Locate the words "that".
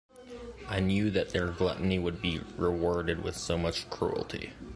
1.11-1.29